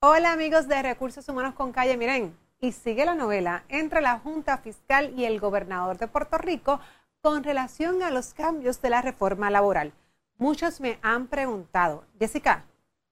[0.00, 4.58] Hola amigos de Recursos Humanos con Calle, miren, y sigue la novela entre la Junta
[4.58, 6.80] Fiscal y el gobernador de Puerto Rico
[7.22, 9.94] con relación a los cambios de la reforma laboral.
[10.36, 12.66] Muchos me han preguntado, Jessica,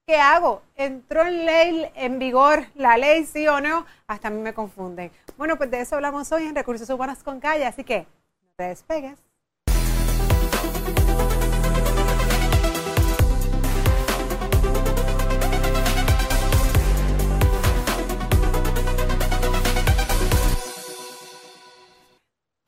[0.06, 0.60] ¿qué hago?
[0.76, 3.86] ¿Entró en ley en vigor la ley, sí o no?
[4.06, 5.10] Hasta a mí me confunden.
[5.38, 8.06] Bueno, pues de eso hablamos hoy en Recursos Humanos con Calle, así que
[8.42, 9.18] no te despegues.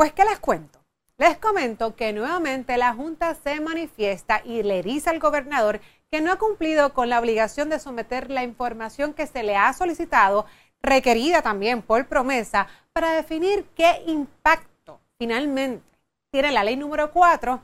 [0.06, 0.78] Pues, ¿qué les cuento?
[1.19, 5.80] Les comento que nuevamente la Junta se manifiesta y le dice al gobernador
[6.12, 9.73] que no ha cumplido con la obligación de someter la información que se le ha
[9.73, 10.47] solicitado,
[10.80, 15.91] requerida también por promesa, para definir qué impacto finalmente
[16.30, 17.61] tiene la ley número 4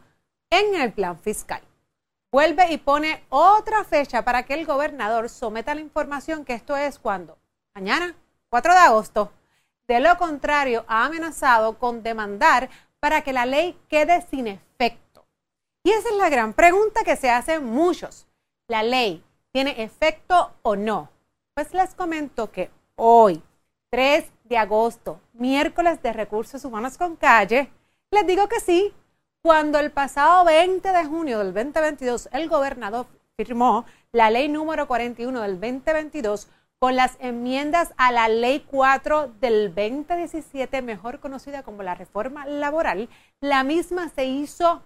[0.50, 1.62] en el plan fiscal.
[2.32, 6.98] Vuelve y pone otra fecha para que el gobernador someta la información, que esto es
[6.98, 7.38] cuando,
[7.72, 8.16] mañana,
[8.50, 9.30] 4 de agosto,
[9.88, 15.24] de lo contrario, ha amenazado con demandar para que la ley quede sin efecto.
[15.84, 18.26] Y esa es la gran pregunta que se hacen muchos.
[18.68, 21.10] ¿La ley tiene efecto o no?
[21.54, 23.42] Pues les comento que hoy,
[23.90, 27.70] 3 de agosto, miércoles de recursos humanos con calle,
[28.10, 28.94] les digo que sí,
[29.42, 35.40] cuando el pasado 20 de junio del 2022 el gobernador firmó la ley número 41
[35.40, 36.48] del 2022
[36.82, 43.08] con las enmiendas a la Ley 4 del 2017, mejor conocida como la reforma laboral,
[43.40, 44.82] la misma se hizo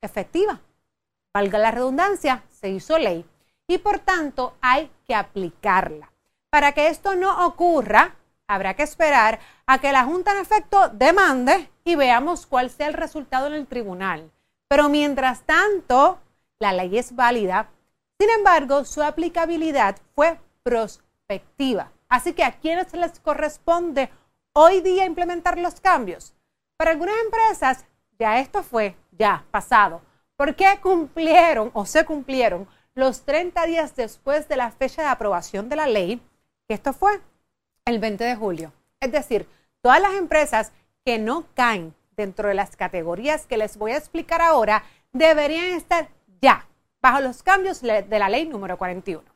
[0.00, 0.58] efectiva.
[1.34, 3.26] Valga la redundancia, se hizo ley
[3.66, 6.14] y por tanto hay que aplicarla.
[6.48, 8.16] Para que esto no ocurra,
[8.48, 12.94] habrá que esperar a que la Junta en efecto demande y veamos cuál sea el
[12.94, 14.30] resultado en el tribunal.
[14.66, 16.20] Pero mientras tanto,
[16.58, 17.68] la ley es válida.
[18.18, 21.92] Sin embargo, su aplicabilidad fue prospectiva.
[22.08, 24.10] Así que a quienes les corresponde
[24.52, 26.34] hoy día implementar los cambios.
[26.76, 27.84] Para algunas empresas
[28.18, 30.02] ya esto fue ya pasado,
[30.36, 35.76] porque cumplieron o se cumplieron los 30 días después de la fecha de aprobación de
[35.76, 36.20] la ley,
[36.68, 37.20] que esto fue
[37.84, 38.72] el 20 de julio.
[39.00, 39.48] Es decir,
[39.80, 40.72] todas las empresas
[41.04, 46.08] que no caen dentro de las categorías que les voy a explicar ahora deberían estar
[46.40, 46.66] ya
[47.00, 49.29] bajo los cambios de la ley número 41.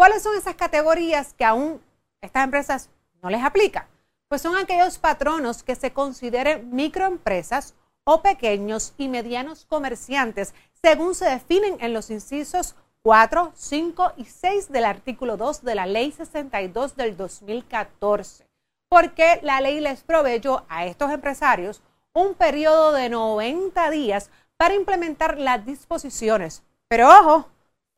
[0.00, 1.78] ¿Cuáles son esas categorías que aún
[2.22, 2.88] estas empresas
[3.22, 3.86] no les aplica?
[4.28, 7.74] Pues son aquellos patronos que se consideren microempresas
[8.04, 14.72] o pequeños y medianos comerciantes, según se definen en los incisos 4, 5 y 6
[14.72, 18.48] del artículo 2 de la Ley 62 del 2014,
[18.88, 21.82] porque la ley les proveyó a estos empresarios
[22.14, 26.62] un periodo de 90 días para implementar las disposiciones.
[26.88, 27.50] Pero ojo,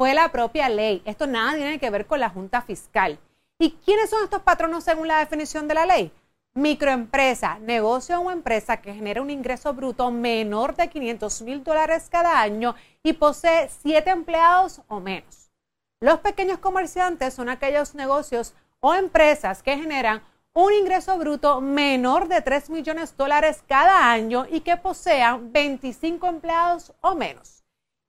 [0.02, 1.00] fue la propia ley.
[1.04, 3.20] Esto nada tiene que ver con la Junta Fiscal.
[3.56, 6.10] ¿Y quiénes son estos patronos según la definición de la ley?
[6.54, 12.40] Microempresa, negocio o empresa que genera un ingreso bruto menor de 500 mil dólares cada
[12.40, 12.74] año
[13.04, 15.52] y posee siete empleados o menos.
[16.00, 20.20] Los pequeños comerciantes son aquellos negocios o empresas que generan
[20.52, 26.26] un ingreso bruto menor de 3 millones de dólares cada año y que posean 25
[26.26, 27.61] empleados o menos.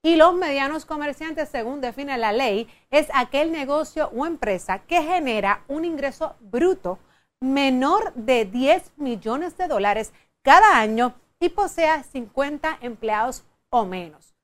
[0.06, 5.64] Y los medianos comerciantes, según define la ley, es aquel negocio o empresa que genera
[5.70, 7.00] un ingreso bruto
[7.40, 14.36] menor de 10 millones de dólares cada año y posea 50 empleados o menos.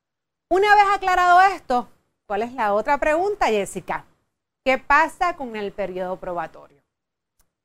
[0.50, 1.88] Una vez aclarado esto,
[2.26, 4.06] ¿cuál es la otra pregunta, Jessica?
[4.64, 6.82] ¿Qué pasa con el periodo probatorio?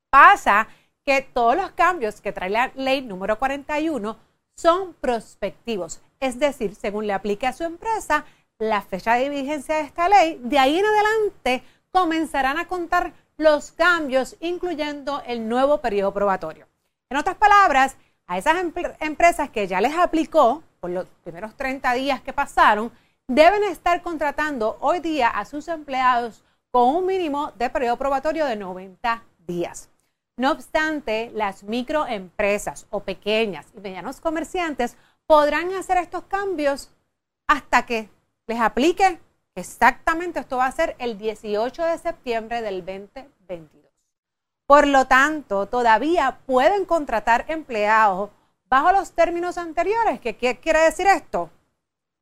[0.09, 0.67] Pasa
[1.05, 4.17] que todos los cambios que trae la ley número 41
[4.55, 8.25] son prospectivos es decir, según le aplique a su empresa
[8.57, 13.71] la fecha de vigencia de esta ley, de ahí en adelante comenzarán a contar los
[13.71, 16.67] cambios, incluyendo el nuevo periodo probatorio.
[17.09, 17.95] En otras palabras,
[18.27, 18.55] a esas
[19.01, 22.91] empresas que ya les aplicó por los primeros 30 días que pasaron,
[23.27, 28.55] deben estar contratando hoy día a sus empleados con un mínimo de periodo probatorio de
[28.55, 29.89] 90 días.
[30.37, 34.97] No obstante, las microempresas o pequeñas y medianos comerciantes
[35.27, 36.89] podrán hacer estos cambios
[37.47, 38.09] hasta que
[38.47, 39.19] les aplique
[39.55, 43.85] exactamente, esto va a ser el 18 de septiembre del 2022.
[44.67, 48.31] Por lo tanto, todavía pueden contratar empleados
[48.67, 50.19] bajo los términos anteriores.
[50.19, 51.49] ¿Qué, quiere decir esto?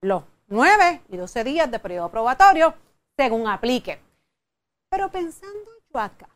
[0.01, 2.75] Los 9 y 12 días de periodo probatorio
[3.18, 4.00] según aplique.
[4.89, 6.30] Pero pensando yo acá,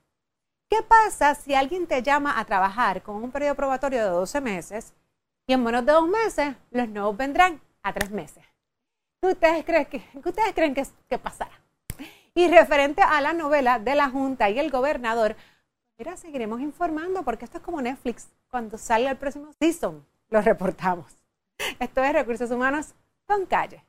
[0.69, 4.93] ¿qué pasa si alguien te llama a trabajar con un periodo probatorio de 12 meses
[5.47, 8.43] y en menos de dos meses los nuevos vendrán a tres meses.
[9.21, 11.59] ¿Qué ustedes creen que, ustedes creen que, pasará?
[12.35, 15.35] Y referente a la novela de la Junta y el gobernador,
[15.97, 18.27] mira, seguiremos informando porque esto es como Netflix.
[18.49, 21.17] Cuando salga el próximo season, lo reportamos.
[21.79, 22.93] Esto es Recursos Humanos
[23.25, 23.83] con Calle.